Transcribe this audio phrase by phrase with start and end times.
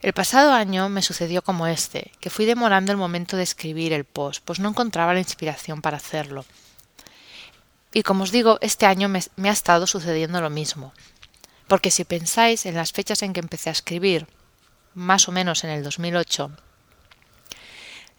[0.00, 4.04] El pasado año me sucedió como este, que fui demorando el momento de escribir el
[4.04, 6.44] post, pues no encontraba la inspiración para hacerlo.
[7.92, 10.92] Y como os digo, este año me, ha estado sucediendo lo mismo.
[11.68, 14.26] Porque si pensáis en las fechas en que empecé a escribir,
[14.94, 16.50] más o menos en el 2008,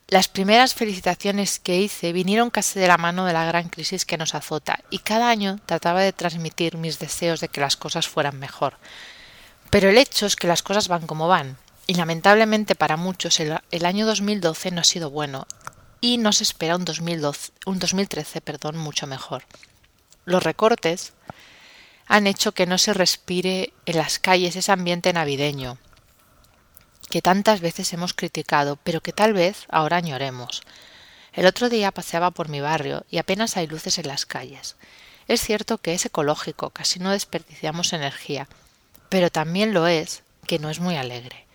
[0.07, 4.17] las primeras felicitaciones que hice vinieron casi de la mano de la gran crisis que
[4.17, 8.37] nos azota, y cada año trataba de transmitir mis deseos de que las cosas fueran
[8.37, 8.77] mejor.
[9.71, 13.57] Pero el hecho es que las cosas van como van, y lamentablemente para muchos el,
[13.71, 15.47] el año 2012 no ha sido bueno,
[16.03, 19.45] y nos espera un, 2012, un 2013 perdón, mucho mejor.
[20.25, 21.13] Los recortes
[22.07, 25.77] han hecho que no se respire en las calles ese ambiente navideño,
[27.09, 30.63] que tantas veces hemos criticado, pero que tal vez ahora añoremos.
[31.31, 34.75] El otro día paseaba por mi barrio y apenas hay luces en las calles.
[35.29, 38.49] Es cierto que es ecológico, casi no desperdiciamos energía,
[39.07, 41.45] pero también lo es que no es muy alegre.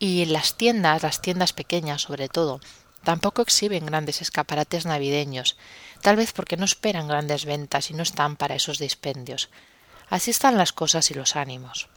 [0.00, 2.58] Y en las tiendas, las tiendas pequeñas sobre todo,
[3.04, 5.56] tampoco exhiben grandes escaparates navideños,
[6.02, 9.50] tal vez porque no esperan grandes ventas y no están para esos dispendios.
[10.08, 11.88] Así están las cosas y los ánimos.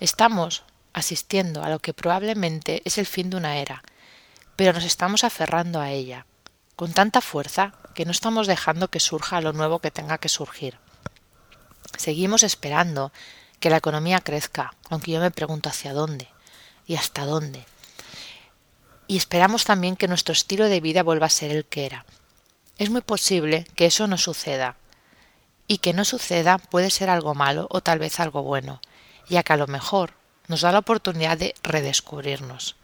[0.00, 3.82] Estamos, asistiendo a lo que probablemente es el fin de una era,
[4.56, 6.26] pero nos estamos aferrando a ella,
[6.76, 10.78] con tanta fuerza que no estamos dejando que surja lo nuevo que tenga que surgir.
[11.96, 13.12] Seguimos esperando
[13.60, 16.28] que la economía crezca, aunque yo me pregunto hacia dónde
[16.86, 17.64] y hasta dónde.
[19.06, 22.06] Y esperamos también que nuestro estilo de vida vuelva a ser el que era.
[22.78, 24.76] Es muy posible que eso no suceda.
[25.68, 28.80] Y que no suceda puede ser algo malo o tal vez algo bueno,
[29.28, 30.14] ya que a lo mejor
[30.48, 32.76] nos da la oportunidad de redescubrirnos,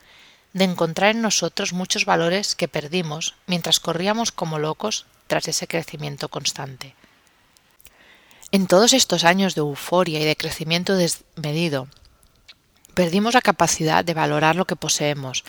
[0.53, 6.29] de encontrar en nosotros muchos valores que perdimos mientras corríamos como locos tras ese crecimiento
[6.29, 6.95] constante.
[8.51, 11.89] En todos estos años de euforia y de crecimiento desmedido,
[12.95, 15.45] perdimos la capacidad de valorar lo que poseemos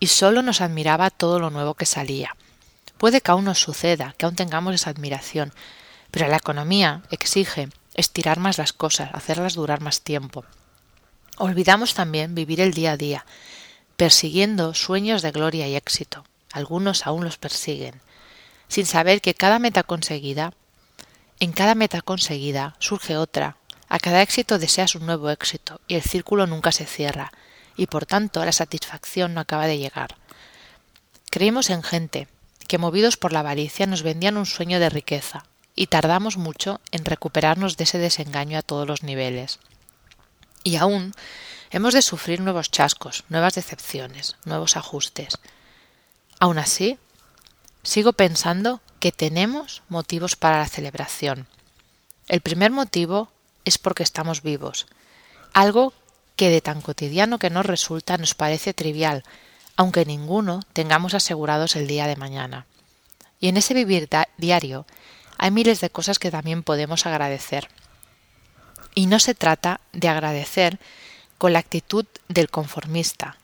[0.00, 2.36] y solo nos admiraba todo lo nuevo que salía.
[2.98, 5.52] Puede que aún nos suceda, que aún tengamos esa admiración,
[6.10, 10.44] pero la economía exige estirar más las cosas, hacerlas durar más tiempo,
[11.36, 13.26] Olvidamos también vivir el día a día,
[13.96, 16.24] persiguiendo sueños de gloria y éxito.
[16.52, 18.00] Algunos aún los persiguen,
[18.68, 20.52] sin saber que cada meta conseguida,
[21.40, 23.56] en cada meta conseguida surge otra.
[23.88, 27.32] A cada éxito deseas un nuevo éxito y el círculo nunca se cierra
[27.76, 30.16] y por tanto la satisfacción no acaba de llegar.
[31.30, 32.28] Creímos en gente
[32.68, 37.04] que movidos por la avaricia nos vendían un sueño de riqueza y tardamos mucho en
[37.04, 39.58] recuperarnos de ese desengaño a todos los niveles.
[40.62, 41.14] Y aún
[41.70, 45.38] hemos de sufrir nuevos chascos, nuevas decepciones, nuevos ajustes.
[46.38, 46.98] Aún así,
[47.82, 51.46] sigo pensando que tenemos motivos para la celebración.
[52.28, 53.30] El primer motivo
[53.64, 54.86] es porque estamos vivos,
[55.52, 55.92] algo
[56.36, 59.24] que de tan cotidiano que nos resulta nos parece trivial,
[59.76, 62.66] aunque ninguno tengamos asegurados el día de mañana.
[63.40, 64.86] Y en ese vivir diario
[65.38, 67.68] hay miles de cosas que también podemos agradecer.
[68.94, 70.78] Y no se trata de agradecer
[71.38, 73.36] con la actitud del conformista,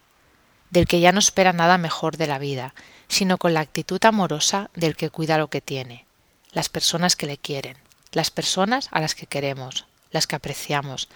[0.70, 2.74] del que ya no espera nada mejor de la vida,
[3.08, 6.06] sino con la actitud amorosa del que cuida lo que tiene,
[6.52, 7.76] las personas que le quieren,
[8.12, 11.08] las personas a las que queremos, las que apreciamos,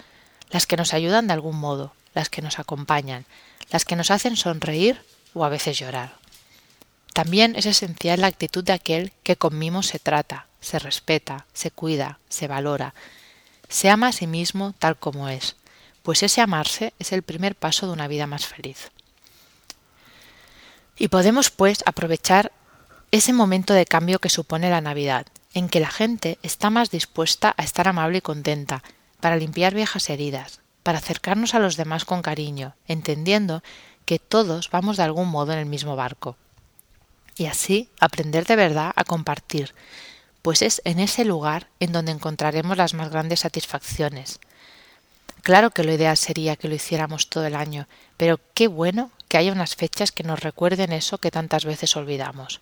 [0.55, 3.25] las que nos ayudan de algún modo, las que nos acompañan,
[3.71, 5.01] las que nos hacen sonreír
[5.33, 6.13] o a veces llorar.
[7.11, 11.71] También es esencial la actitud de aquel que con mimo se trata, se respeta, se
[11.71, 12.93] cuida, se valora,
[13.67, 15.57] se ama a sí mismo tal como es,
[16.03, 18.91] pues ese amarse es el primer paso de una vida más feliz.
[20.97, 22.53] Y podemos, pues, aprovechar
[23.11, 27.53] ese momento de cambio que supone la Navidad, en que la gente está más dispuesta
[27.57, 28.83] a estar amable y contenta,
[29.25, 33.63] para limpiar viejas heridas, para acercarnos a los demás con cariño, entendiendo
[34.05, 36.37] que todos vamos de algún modo en el mismo barco.
[37.35, 39.73] Y así aprender de verdad a compartir,
[40.43, 44.39] pues es en ese lugar en donde encontraremos las más grandes satisfacciones.
[45.41, 47.87] Claro que lo ideal sería que lo hiciéramos todo el año,
[48.17, 52.61] pero qué bueno que haya unas fechas que nos recuerden eso que tantas veces olvidamos.